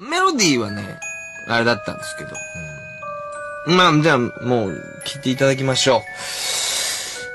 [0.00, 0.98] メロディーはね、
[1.48, 2.30] あれだったんですけど。
[3.76, 6.00] まあ、じゃあ、もう、聞いていただきましょう。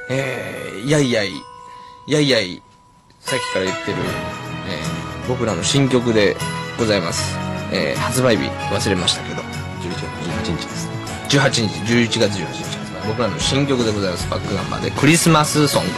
[0.10, 1.32] えー、やいやい、
[2.08, 2.62] やいやい、
[3.22, 3.98] さっきから言ってる、
[4.68, 6.36] えー、僕らの新曲で
[6.78, 7.38] ございます。
[7.72, 9.44] えー、発売日忘れましたけど、11
[9.94, 10.94] 月18日ですね。
[11.30, 13.08] 18日、11月18日発売。
[13.08, 14.30] 僕らの新曲でございます。
[14.30, 15.90] バックナンバーで、クリスマスソング。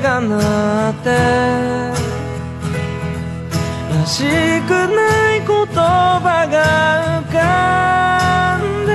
[0.00, 1.10] が鳴って。
[3.94, 4.24] らし
[4.66, 8.90] くない言葉が浮かんで。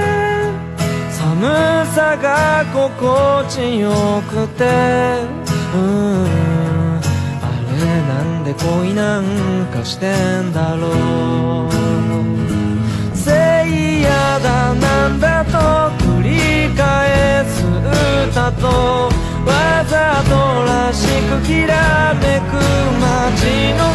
[1.11, 3.91] 寒さが心地よ
[4.29, 4.63] くて。
[5.75, 5.79] うん。
[7.41, 9.23] あれなんで恋なん
[9.67, 11.71] かしてんだろう。
[13.15, 13.31] せ
[13.67, 15.51] いやだなんだと
[16.05, 17.65] 繰り返す
[18.29, 19.14] 歌と
[20.95, 22.55] しくきらめく
[23.01, 23.94] 街の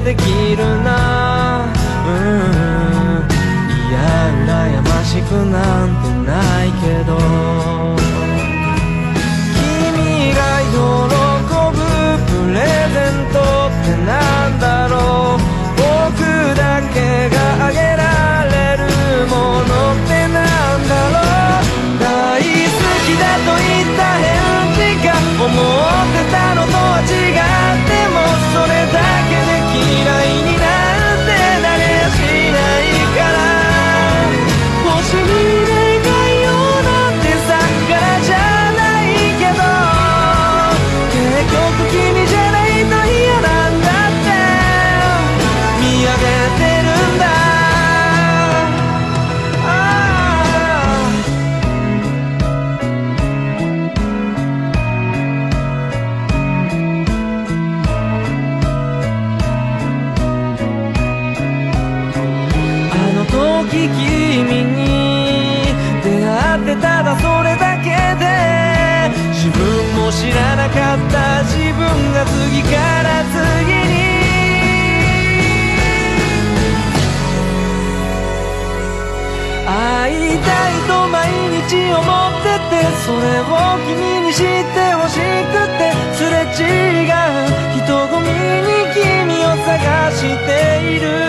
[0.00, 0.22] でき
[0.56, 1.66] るな。
[2.06, 3.26] うん。
[3.88, 3.98] いや
[4.46, 7.71] 羨ましくなんてないけど。
[63.72, 65.64] の時君に
[66.04, 67.88] 出会ってただそれだけ
[68.20, 68.28] で
[69.32, 69.60] 自分
[69.96, 71.80] も知らなかった自分
[72.12, 74.12] が次から次に
[79.64, 81.20] 会いたいと毎
[81.62, 83.48] 日思っててそれを
[83.88, 87.16] 君に知ってほしくてすれ違う
[87.78, 89.00] 人混みに君
[89.44, 90.50] を探して
[90.96, 91.21] いる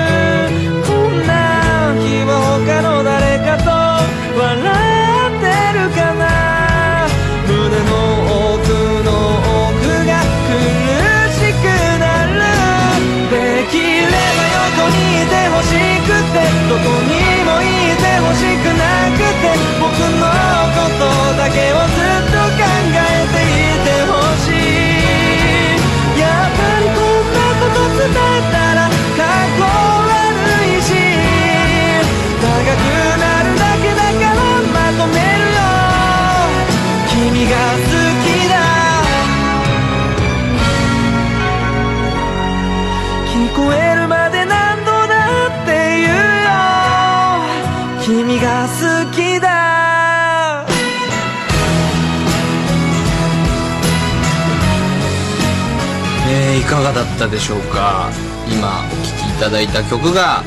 [56.57, 58.09] いかがだったでしょうか？
[58.47, 60.43] 今お聴きいただいた曲が、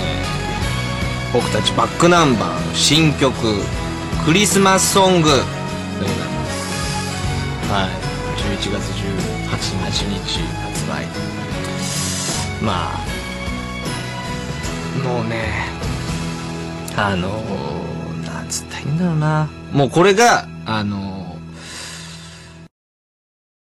[0.00, 3.34] えー、僕たちバックナンバーの新曲
[4.24, 7.72] 「クリスマスソング」でございます。
[7.72, 7.90] はい。
[8.40, 9.00] 11月18
[10.08, 11.06] 日発売。
[12.62, 12.98] まあ
[15.06, 15.68] もうね
[16.96, 19.48] あのー、なんつったらいいんだろうな。
[19.72, 21.13] もうこれがあのー